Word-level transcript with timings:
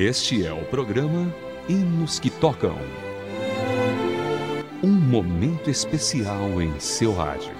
Este 0.00 0.46
é 0.46 0.52
o 0.52 0.64
programa 0.66 1.34
Hinos 1.68 2.20
que 2.20 2.30
Tocam. 2.30 2.78
Um 4.80 4.92
momento 4.92 5.68
especial 5.68 6.62
em 6.62 6.78
seu 6.78 7.12
rádio. 7.12 7.50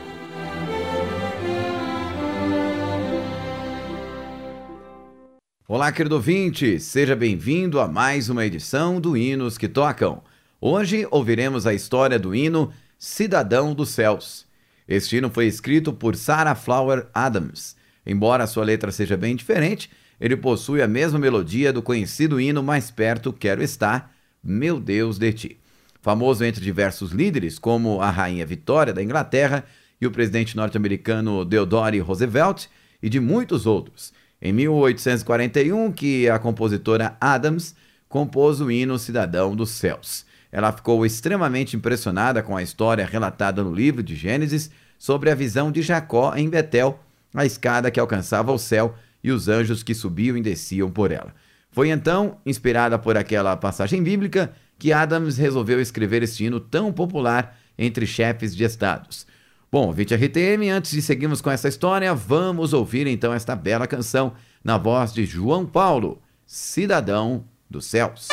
Olá, 5.66 5.91
querido 5.91 6.15
ouvinte, 6.15 6.79
seja 6.79 7.16
bem-vindo 7.16 7.80
a 7.80 7.89
mais 7.89 8.29
uma 8.29 8.47
edição 8.47 9.01
do 9.01 9.16
Hinos 9.16 9.59
que 9.59 9.66
Tocam. 9.66 10.23
Hoje 10.61 11.09
ouviremos 11.11 11.66
a 11.66 11.75
história 11.75 12.20
do 12.20 12.33
hino 12.33 12.73
Cidadão 12.97 13.75
dos 13.75 13.89
Céus. 13.89 14.47
Este 14.87 15.16
hino 15.16 15.29
foi 15.29 15.48
escrito 15.48 15.93
por 15.93 16.15
Sarah 16.15 16.55
Flower 16.55 17.09
Adams. 17.12 17.75
Embora 18.07 18.47
sua 18.47 18.62
letra 18.62 18.93
seja 18.93 19.16
bem 19.16 19.34
diferente, 19.34 19.91
ele 20.21 20.37
possui 20.37 20.83
a 20.83 20.89
mesma 20.89 21.19
melodia 21.19 21.73
do 21.73 21.83
conhecido 21.83 22.41
hino 22.41 22.63
Mais 22.63 22.91
Perto 22.91 23.33
Quero 23.33 23.63
Estar, 23.63 24.13
Meu 24.43 24.81
Deus 24.81 25.19
de 25.19 25.33
Ti. 25.33 25.61
Famoso 26.01 26.45
entre 26.45 26.63
diversos 26.63 27.13
líderes, 27.13 27.59
como 27.59 28.01
a 28.01 28.11
Rainha 28.11 28.47
Vitória 28.47 28.93
da 28.93 29.03
Inglaterra 29.03 29.65
e 30.01 30.07
o 30.07 30.11
presidente 30.11 30.57
norte-americano 30.57 31.45
Theodore 31.45 31.99
Roosevelt, 32.01 32.67
e 33.03 33.09
de 33.09 33.21
muitos 33.21 33.67
outros. 33.67 34.13
Em 34.41 34.53
1841, 34.53 35.93
que 35.93 36.29
a 36.29 36.39
compositora 36.39 37.16
Adams 37.21 37.75
compôs 38.09 38.61
o 38.61 38.71
hino 38.71 38.99
Cidadão 38.99 39.55
dos 39.55 39.71
Céus. 39.71 40.25
Ela 40.51 40.73
ficou 40.73 41.05
extremamente 41.05 41.77
impressionada 41.77 42.43
com 42.43 42.57
a 42.57 42.63
história 42.63 43.05
relatada 43.05 43.63
no 43.63 43.75
livro 43.75 44.03
de 44.03 44.16
Gênesis 44.16 44.71
sobre 44.99 45.30
a 45.30 45.35
visão 45.35 45.71
de 45.71 45.82
Jacó 45.82 46.35
em 46.35 46.49
Betel, 46.49 46.99
a 47.35 47.45
escada 47.45 47.91
que 47.91 48.01
alcançava 48.01 48.53
o 48.53 48.59
céu 48.59 48.95
e 49.29 49.32
os 49.32 49.48
anjos 49.48 49.82
que 49.82 49.95
subiam 49.95 50.37
e 50.37 50.43
desciam 50.43 50.90
por 50.90 51.12
ela. 51.12 51.34
Foi 51.71 51.90
então, 51.90 52.38
inspirada 52.45 52.98
por 52.98 53.16
aquela 53.16 53.57
passagem 53.57 54.02
bíblica, 54.02 54.52
que 54.79 54.93
Adams 54.93 55.37
resolveu 55.37 55.80
escrever 55.80 56.23
este 56.23 56.45
hino 56.45 56.59
tão 56.59 56.93
popular 56.93 57.57
entre 57.76 58.07
chefes 58.07 58.57
de 58.57 58.65
estados. 58.65 59.26
Bom, 59.70 59.93
20 59.93 60.15
RTM, 60.15 60.70
antes 60.70 60.93
de 60.93 61.02
seguirmos 61.02 61.43
com 61.43 61.51
essa 61.51 61.68
história, 61.68 62.15
vamos 62.15 62.73
ouvir 62.73 63.07
então 63.07 63.35
esta 63.35 63.54
bela 63.54 63.87
canção 63.87 64.32
na 64.65 64.78
voz 64.78 65.12
de 65.12 65.26
João 65.26 65.66
Paulo, 65.66 66.22
Cidadão 66.47 67.44
dos 67.69 67.84
Céus. 67.84 68.28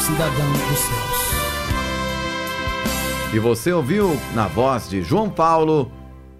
Cidadão 0.00 0.52
dos 0.52 0.78
céus. 0.78 1.34
E 3.34 3.38
você 3.38 3.72
ouviu 3.72 4.10
na 4.34 4.46
voz 4.46 4.88
de 4.88 5.02
João 5.02 5.28
Paulo, 5.28 5.90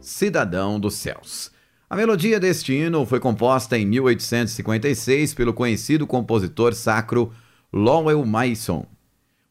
Cidadão 0.00 0.78
dos 0.78 0.94
Céus. 0.94 1.50
A 1.90 1.96
melodia 1.96 2.38
deste 2.38 2.72
hino 2.72 3.04
foi 3.04 3.18
composta 3.18 3.76
em 3.76 3.84
1856 3.86 5.34
pelo 5.34 5.52
conhecido 5.52 6.06
compositor 6.06 6.72
sacro 6.74 7.32
Lowell 7.72 8.24
Mason, 8.24 8.86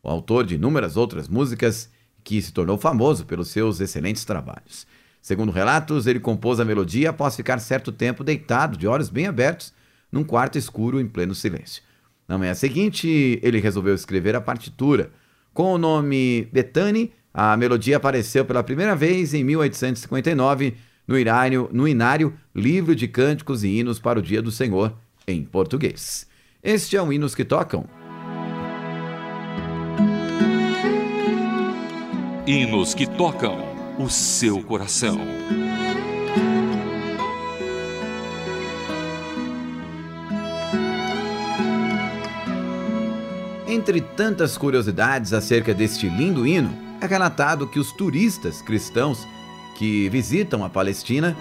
o 0.02 0.10
autor 0.10 0.46
de 0.46 0.56
inúmeras 0.56 0.96
outras 0.96 1.28
músicas 1.28 1.90
que 2.24 2.42
se 2.42 2.54
tornou 2.54 2.78
famoso 2.78 3.26
pelos 3.26 3.50
seus 3.50 3.82
excelentes 3.82 4.24
trabalhos. 4.24 4.88
Segundo 5.22 5.52
relatos, 5.52 6.08
ele 6.08 6.20
compôs 6.20 6.60
a 6.60 6.66
melodia 6.66 7.10
após 7.10 7.36
ficar 7.36 7.60
certo 7.60 7.92
tempo 7.92 8.24
deitado, 8.24 8.78
de 8.78 8.88
olhos 8.88 9.10
bem 9.10 9.28
abertos, 9.28 9.74
num 10.12 10.24
quarto 10.24 10.58
escuro 10.58 11.02
em 11.02 11.08
pleno 11.08 11.36
silêncio. 11.36 11.84
Na 12.28 12.38
manhã 12.38 12.54
seguinte, 12.54 13.40
ele 13.42 13.60
resolveu 13.60 13.94
escrever 13.94 14.36
a 14.36 14.42
partitura. 14.42 15.12
Com 15.54 15.74
o 15.74 15.78
nome 15.78 16.48
Bethany, 16.52 17.12
a 17.34 17.56
melodia 17.58 17.98
apareceu 17.98 18.46
pela 18.46 18.64
primeira 18.64 18.96
vez 18.96 19.34
em 19.34 19.44
1859 19.44 20.76
no 21.08 21.18
inário, 21.18 21.70
no 21.72 21.88
inário 21.88 22.34
Livro 22.56 22.96
de 22.96 23.08
Cânticos 23.08 23.64
e 23.64 23.80
Hinos 23.80 24.00
para 24.00 24.20
o 24.20 24.22
Dia 24.22 24.42
do 24.42 24.52
Senhor, 24.52 24.96
em 25.28 25.44
português. 25.44 26.28
Este 26.62 26.96
é 26.96 27.02
o 27.02 27.12
Hinos 27.12 27.36
que 27.36 27.44
Tocam. 27.44 27.86
Hinos 32.46 32.94
que 32.94 33.08
tocam 33.08 33.58
o 33.98 34.10
seu 34.10 34.62
coração. 34.62 35.18
Entre 43.84 44.00
tantas 44.00 44.58
curiosidades 44.58 45.34
acerca 45.34 45.74
deste 45.74 46.08
lindo 46.08 46.48
hino, 46.48 46.74
é 47.02 47.06
relatado 47.06 47.68
que 47.68 47.78
os 47.78 47.92
turistas 47.92 48.62
cristãos 48.62 49.28
que 49.78 50.08
visitam 50.08 50.64
a 50.64 50.70
Palestina 50.70 51.36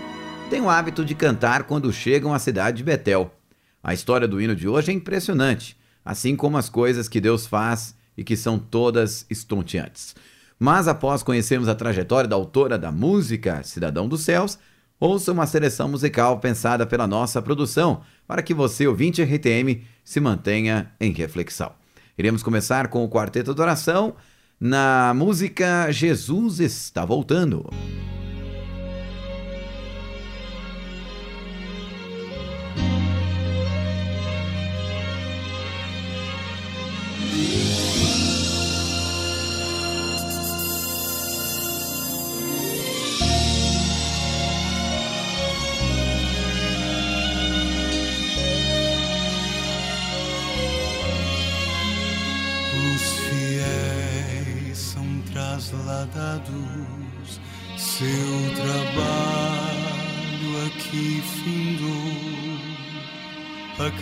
têm 0.50 0.60
o 0.60 0.68
hábito 0.68 1.04
de 1.04 1.14
cantar 1.14 1.62
quando 1.62 1.92
chegam 1.92 2.34
à 2.34 2.40
cidade 2.40 2.78
de 2.78 2.82
Betel. 2.82 3.32
A 3.80 3.94
história 3.94 4.26
do 4.26 4.40
hino 4.40 4.56
de 4.56 4.66
hoje 4.66 4.90
é 4.90 4.92
impressionante, 4.92 5.78
assim 6.04 6.34
como 6.34 6.58
as 6.58 6.68
coisas 6.68 7.08
que 7.08 7.20
Deus 7.20 7.46
faz 7.46 7.94
e 8.18 8.24
que 8.24 8.36
são 8.36 8.58
todas 8.58 9.24
estonteantes. 9.30 10.16
Mas 10.58 10.88
após 10.88 11.22
conhecermos 11.22 11.68
a 11.68 11.76
trajetória 11.76 12.26
da 12.26 12.34
autora 12.34 12.76
da 12.76 12.90
música 12.90 13.62
Cidadão 13.62 14.08
dos 14.08 14.22
Céus, 14.22 14.58
ouça 14.98 15.30
uma 15.30 15.46
seleção 15.46 15.88
musical 15.88 16.40
pensada 16.40 16.86
pela 16.86 17.06
nossa 17.06 17.40
produção, 17.40 18.02
para 18.26 18.42
que 18.42 18.52
você, 18.52 18.88
ouvinte 18.88 19.22
RTM, 19.22 19.84
se 20.02 20.18
mantenha 20.18 20.90
em 20.98 21.12
reflexão. 21.12 21.80
Iremos 22.16 22.42
começar 22.42 22.88
com 22.88 23.04
o 23.04 23.08
Quarteto 23.08 23.54
de 23.54 23.60
Oração 23.60 24.14
na 24.60 25.12
música 25.14 25.90
Jesus 25.90 26.60
está 26.60 27.04
voltando. 27.04 27.68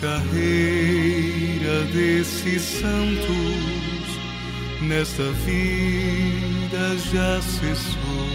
Carreira 0.01 1.83
desses 1.93 2.61
santos 2.61 4.19
nesta 4.81 5.31
vida 5.31 6.97
já 7.11 7.41
cessou. 7.41 8.27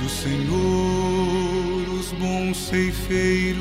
Do 0.00 0.08
Senhor 0.08 1.88
os 1.94 2.10
bons 2.12 2.56
ceifeiros 2.56 3.60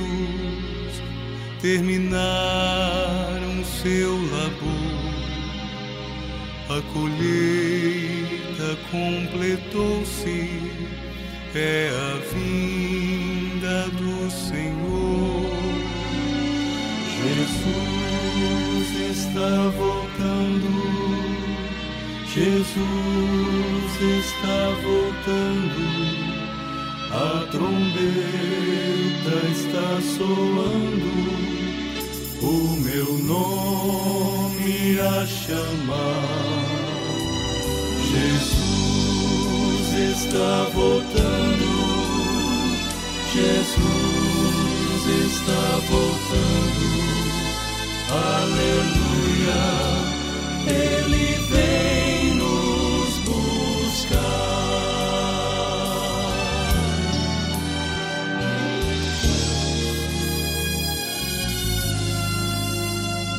terminaram 1.62 2.14
seu 3.64 4.16
labor 4.32 5.12
a 6.70 6.82
colheita 6.94 8.78
completou-se, 8.90 10.50
é 11.54 11.92
a 11.92 12.18
vinda 12.34 13.11
está 19.22 19.54
voltando, 19.78 20.72
Jesus 22.26 23.92
está 24.20 24.60
voltando, 24.82 25.84
a 27.12 27.46
trombeta 27.52 29.36
está 29.52 29.90
soando, 30.18 31.14
o 32.42 32.76
meu 32.80 33.12
nome 33.20 35.00
a 35.00 35.26
chamar. 35.28 36.72
Jesus 38.12 38.74
está 40.18 40.54
voltando. 40.74 41.70
Jesus 43.34 45.04
está 45.26 45.62
voltando. 45.90 46.92
Aleluia. 48.12 49.01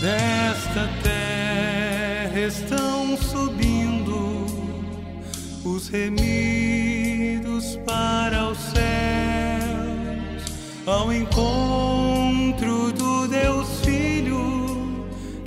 Desta 0.02 0.88
terra 1.00 2.40
estão 2.40 3.16
subindo 3.16 4.46
os 5.64 5.88
remidos 5.88 7.78
para 7.86 8.48
os 8.48 8.58
céus, 8.58 8.82
ao 10.84 11.12
encontro 11.12 11.71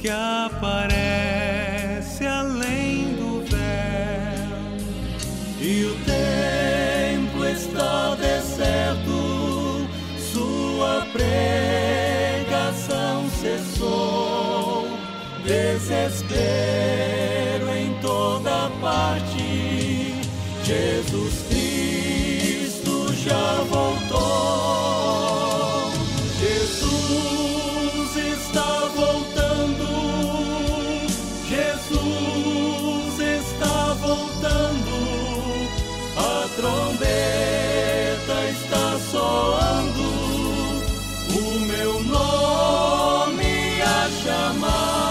que 0.06 0.12
aparece 0.12 2.28
além 2.28 3.16
do 3.16 3.42
véu, 3.50 4.78
e 5.60 5.86
o 5.86 5.96
templo 6.06 7.44
está 7.48 8.13
deserto, 8.13 9.88
sua 10.31 11.07
pregação 11.12 13.28
cessou, 13.42 14.88
desespero 15.44 16.56
em 17.75 18.00
toda 18.00 18.69
parte 18.80 20.13
Jesus 20.63 21.25
a 44.35 45.05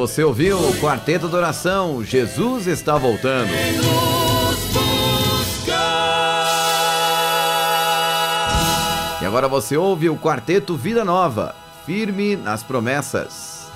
você 0.00 0.24
ouviu 0.24 0.58
o 0.58 0.74
Quarteto 0.80 1.28
da 1.28 1.36
Oração, 1.36 2.02
Jesus 2.02 2.66
está 2.66 2.96
voltando. 2.96 3.50
E 9.20 9.26
agora 9.26 9.46
você 9.46 9.76
ouve 9.76 10.08
o 10.08 10.16
Quarteto 10.16 10.74
Vida 10.74 11.04
Nova, 11.04 11.54
firme 11.84 12.34
nas 12.34 12.62
promessas. 12.62 13.68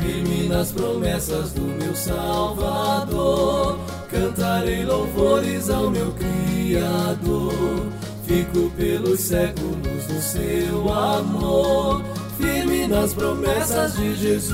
Firme 0.00 0.48
nas 0.48 0.72
promessas 0.72 1.52
do 1.52 1.62
meu 1.62 1.94
Salvador, 1.94 3.78
cantarei 4.12 4.84
louvores 4.84 5.68
ao 5.70 5.90
meu 5.90 6.12
Criador. 6.12 7.86
Fico 8.26 8.70
pelos 8.76 9.18
séculos 9.20 10.06
no 10.08 10.22
seu 10.22 10.92
amor, 10.92 12.04
firme 12.38 12.86
nas 12.86 13.12
promessas 13.14 13.96
de 13.96 14.14
Jesus. 14.14 14.52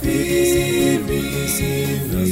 Firme, 0.00 1.22
firme, 1.46 2.26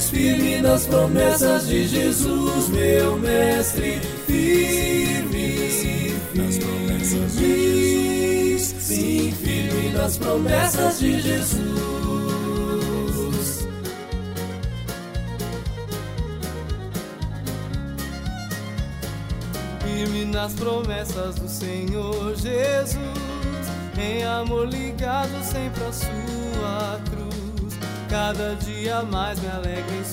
firme 0.00 0.60
nas 0.60 0.86
promessas 0.86 1.66
de 1.66 1.88
Jesus, 1.88 2.68
meu 2.68 3.18
mestre. 3.18 4.00
Firme, 4.26 6.14
nas 6.34 6.58
promessas 6.58 7.36
de 7.36 8.58
Jesus. 8.58 8.74
Sim, 8.78 9.32
firme 9.42 9.92
nas 9.92 10.16
promessas 10.16 10.98
de 11.00 11.20
Jesus. 11.20 12.05
Firme 20.06 20.24
nas 20.26 20.52
promessas 20.52 21.34
do 21.34 21.48
Senhor 21.48 22.36
Jesus, 22.36 22.96
em 23.98 24.22
amor 24.22 24.68
ligado 24.68 25.32
sempre 25.42 25.82
à 25.82 25.92
sua 25.92 27.00
cruz. 27.10 27.74
Cada 28.08 28.54
dia 28.54 29.02
mais 29.02 29.40
me 29.40 29.48
alegro 29.48 29.92
em 29.96 30.04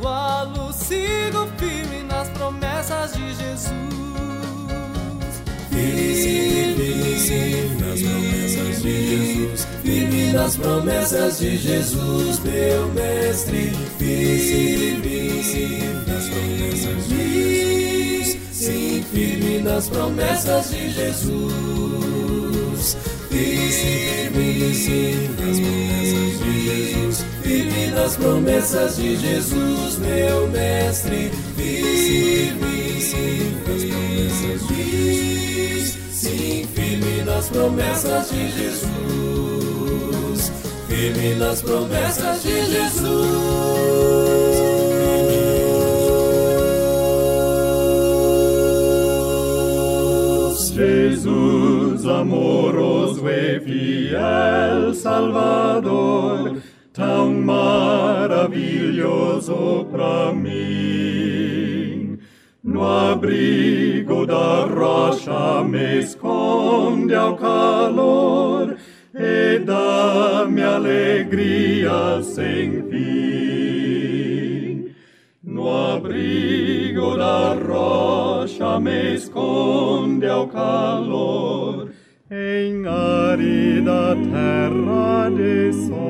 sua 0.00 0.44
luz. 0.44 0.76
Sigo 0.76 1.48
firme 1.58 2.04
nas 2.04 2.28
promessas 2.28 3.14
de 3.14 3.34
Jesus. 3.34 3.72
Firme, 5.70 7.02
firme 9.82 10.32
nas 10.32 10.56
promessas 10.56 11.40
de 11.40 11.56
Jesus, 11.56 12.38
meu 12.38 12.92
mestre. 12.92 13.72
Firme, 13.98 15.42
firme 15.42 15.90
nas 16.06 16.28
promessas 16.28 17.08
de 17.08 17.14
Jesus. 17.14 17.31
Sim, 18.62 19.02
firme 19.12 19.58
nas 19.58 19.88
promessas 19.88 20.70
de 20.70 20.88
Jesus. 20.90 21.42
Firme, 23.28 24.72
firme 24.72 25.34
nas 25.34 25.58
promessas 25.58 26.38
de 26.38 26.54
Jesus. 26.62 27.26
Firme 27.42 27.86
nas 27.88 28.14
promessas 28.16 28.94
de 28.96 29.16
Jesus, 29.16 29.98
meu 29.98 30.46
mestre. 30.46 31.32
Firme, 31.56 33.00
firme 33.00 33.66
nas 33.66 33.82
promessas 33.84 34.68
de 34.68 34.82
Jesus. 35.80 35.98
Sim, 36.12 36.68
firme 36.72 37.24
nas 37.24 37.48
promessas 37.48 38.30
de 38.30 38.48
Jesus. 38.52 38.92
Firme 40.86 41.34
nas 41.34 41.62
promessas 41.62 42.42
de 42.44 42.64
Jesus. 42.66 44.21
Jesus 50.72 52.06
amoroso 52.06 53.28
e 53.28 53.60
fiel 53.60 54.94
Salvador, 54.94 56.62
tão 56.94 57.34
maravilhoso 57.34 59.86
para 59.92 60.32
mim. 60.32 62.18
No 62.64 62.88
abrigo 62.88 64.26
da 64.26 64.64
rocha 64.64 65.62
me 65.62 65.98
esconde 65.98 67.14
ao 67.14 67.36
calor 67.36 68.74
e 69.14 69.58
dá-me 69.58 70.62
alegria 70.62 72.22
sem 72.22 72.82
fim. 72.88 74.86
No 75.44 75.68
abrigo 75.68 77.14
da 77.18 77.56
rocha 77.56 78.21
me 78.80 79.14
esconde 79.14 80.26
ao 80.26 80.48
calor, 80.48 81.90
em 82.28 82.84
árida 82.86 84.16
terra 84.16 85.30
de 85.30 85.72
sol. 85.86 86.02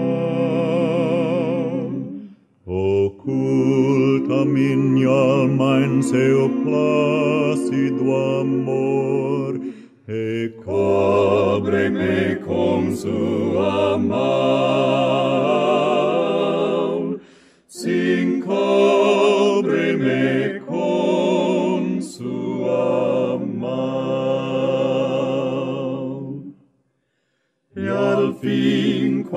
Oculta 2.64 4.46
minha 4.46 5.08
alma 5.08 5.80
em 5.84 6.00
seu 6.00 6.48
plácido 6.48 8.14
amor, 8.40 9.60
e 10.08 10.54
cobre-me 10.64 12.36
com 12.36 12.96
sua 12.96 13.98
mão. 13.98 15.11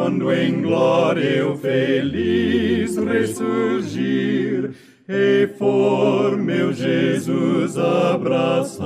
Quando 0.06 0.32
em 0.32 0.62
glória 0.62 1.28
eu 1.28 1.58
feliz 1.58 2.96
ressurgir, 2.96 4.70
e 5.10 5.48
for 5.58 6.38
meu 6.38 6.72
Jesus 6.72 7.76
abraçar, 7.76 8.86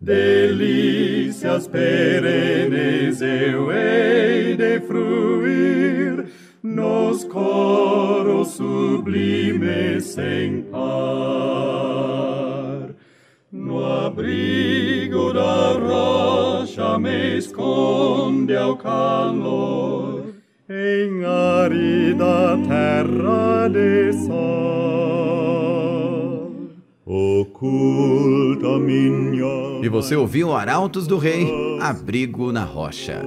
delícias 0.00 1.68
perenes 1.68 3.20
eu 3.20 3.70
hei 3.70 4.56
de 4.56 4.80
fruir, 4.80 5.09
você 30.10 30.16
ouviu 30.16 30.52
Arautos 30.52 31.06
do 31.06 31.18
Rei, 31.18 31.46
Abrigo 31.80 32.50
na 32.50 32.64
Rocha. 32.64 33.22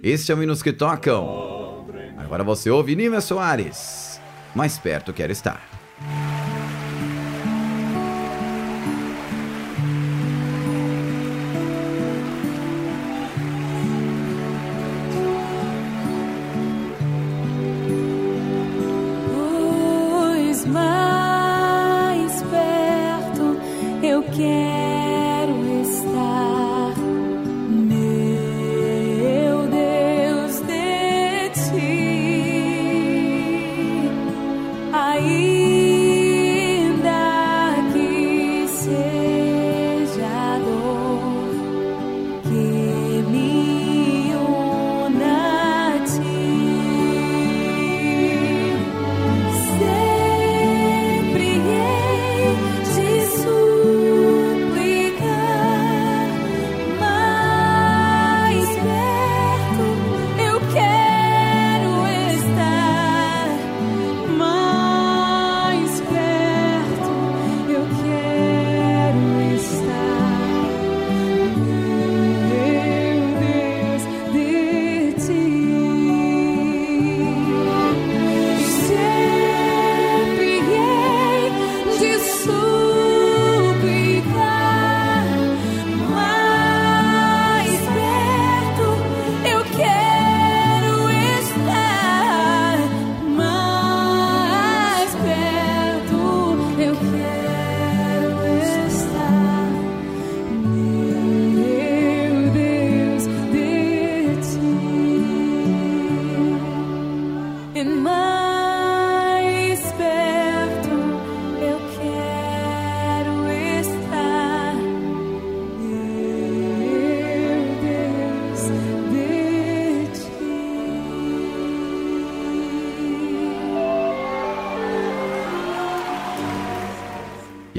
Este 0.00 0.30
é 0.30 0.34
o 0.36 0.40
Hinos 0.40 0.62
que 0.62 0.72
Tocam. 0.72 1.88
Agora 2.16 2.44
você 2.44 2.70
ouve 2.70 2.94
Nívia 2.94 3.20
Soares. 3.20 4.20
Mais 4.54 4.78
perto 4.78 5.12
quero 5.12 5.32
estar. 5.32 5.60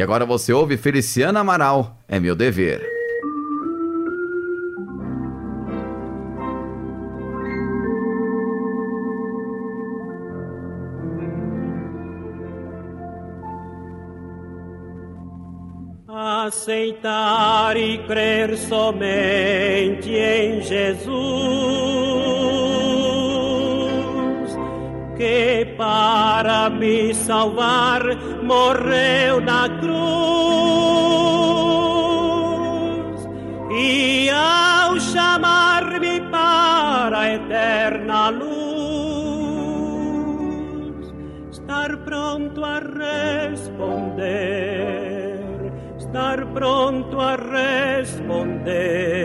Agora 0.05 0.23
você 0.23 0.53
ouve 0.53 0.77
Feliciana 0.77 1.39
Amaral, 1.39 1.97
É 2.07 2.19
Meu 2.19 2.35
Dever. 2.35 2.93
aceitar 16.45 17.75
e 17.75 17.97
crer 18.05 18.55
somente 18.55 20.11
em 20.11 20.61
Jesus, 20.61 21.09
que 25.17 25.65
para 25.75 26.69
me 26.69 27.13
salvar 27.15 28.03
morreu 28.45 29.41
na 29.41 29.67
cruz 29.79 29.95
e 33.71 34.29
ao 34.29 34.99
chamar-me 34.99 36.21
para 36.29 37.19
a 37.19 37.33
eterna 37.33 38.29
luz, 38.29 38.55
estar 41.51 41.97
pronto 41.97 42.63
a 42.63 42.79
responder 42.79 44.25
estar 46.15 46.45
pronto 46.53 47.19
a 47.19 47.35
responder. 47.35 49.24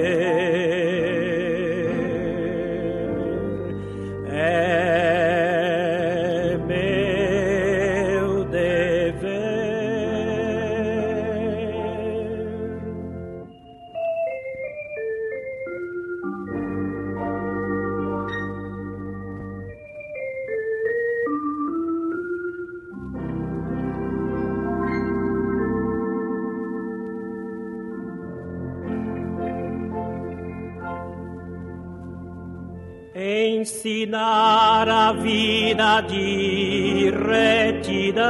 Ensinar 33.61 34.89
a 34.89 35.13
vida 35.13 36.01
de 36.09 37.11
retidão, 37.11 38.25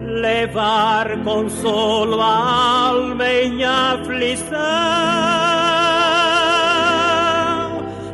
levar 0.00 1.22
consolo 1.22 2.20
à 2.20 2.88
alma 2.88 3.28
em 3.28 3.64
aflição, 3.64 4.58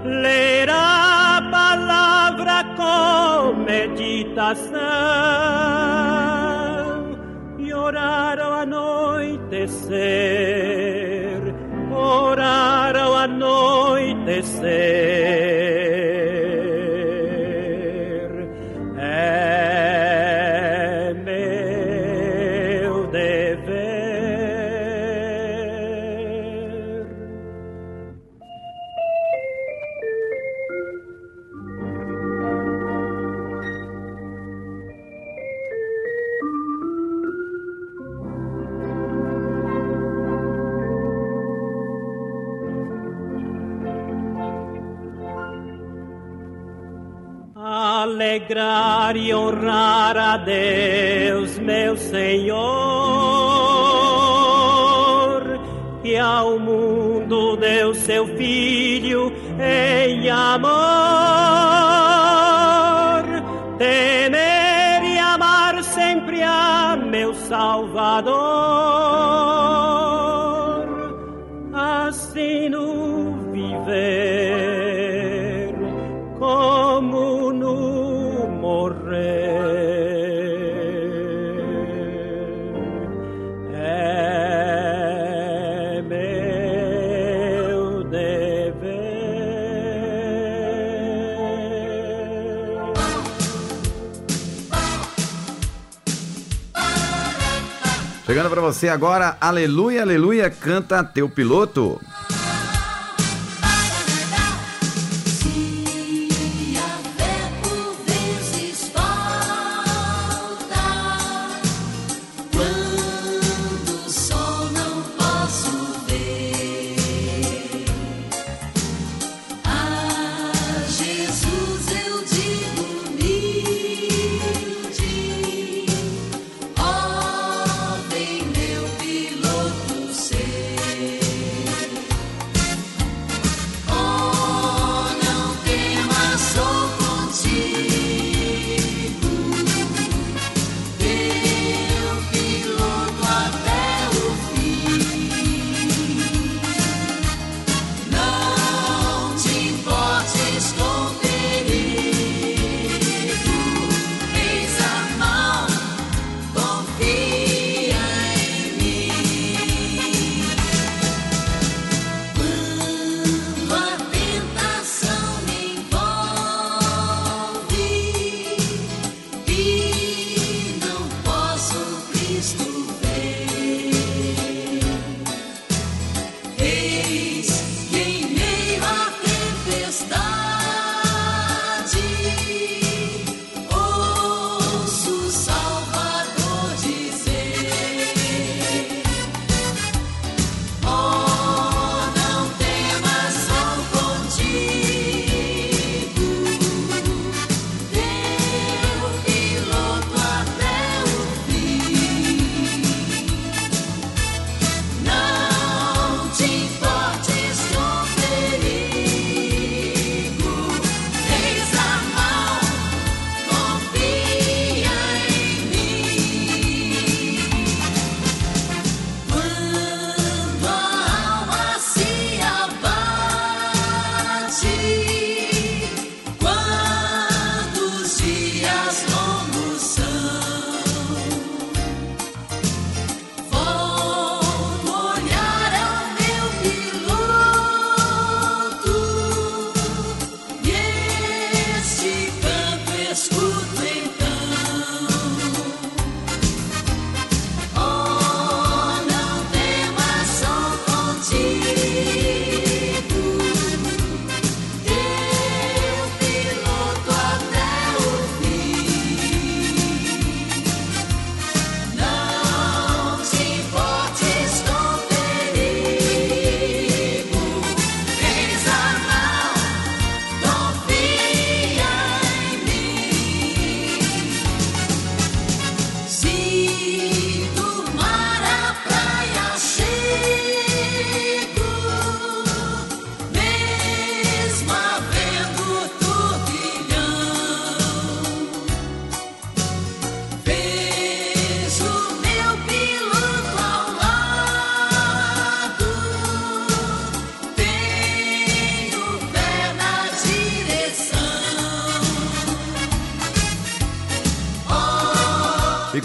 ler 0.04 0.68
a 0.68 1.48
palavra 1.50 2.64
com 2.76 3.54
meditação. 3.62 4.74
E 7.58 7.72
orar 7.72 8.38
ao 8.38 8.52
anoitecer, 8.64 10.33
anoitecer. 14.64 15.23
Meu 51.94 51.96
Senhor, 51.96 52.60
que 56.02 56.16
ao 56.16 56.58
mundo 56.58 57.56
deu 57.56 57.94
seu 57.94 58.26
Filho 58.36 59.32
em 59.60 60.28
amor. 60.28 60.72
Temer 63.78 65.04
e 65.04 65.18
amar 65.18 65.82
sempre 65.84 66.42
a 66.42 66.96
meu 66.96 67.32
Salvador, 67.34 68.34
Chegando 98.26 98.48
para 98.48 98.62
você 98.62 98.88
agora, 98.88 99.36
Aleluia, 99.38 100.00
Aleluia, 100.00 100.48
canta 100.48 101.04
teu 101.04 101.28
piloto. 101.28 102.00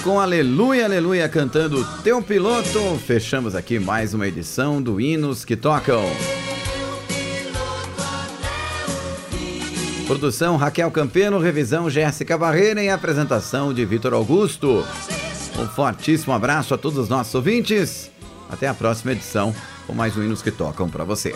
Com 0.09 0.19
Aleluia, 0.19 0.85
Aleluia 0.85 1.29
cantando 1.29 1.85
Teu 2.03 2.19
Piloto, 2.19 2.97
fechamos 3.05 3.53
aqui 3.53 3.77
mais 3.77 4.11
uma 4.11 4.27
edição 4.27 4.81
do 4.81 4.99
Hinos 4.99 5.45
que 5.45 5.55
Tocam. 5.55 6.03
Produção 10.07 10.57
Raquel 10.57 10.89
Campeno, 10.89 11.37
revisão 11.37 11.91
Jéssica 11.91 12.35
Barreira 12.39 12.81
e 12.83 12.89
apresentação 12.89 13.71
de 13.71 13.85
Vitor 13.85 14.15
Augusto. 14.15 14.83
Um 15.59 15.67
fortíssimo 15.67 16.33
abraço 16.33 16.73
a 16.73 16.77
todos 16.79 16.97
os 16.97 17.07
nossos 17.07 17.35
ouvintes. 17.35 18.09
Até 18.49 18.67
a 18.67 18.73
próxima 18.73 19.11
edição 19.11 19.53
com 19.85 19.93
mais 19.93 20.17
um 20.17 20.23
Hinos 20.23 20.41
que 20.41 20.49
Tocam 20.49 20.89
para 20.89 21.03
você. 21.03 21.35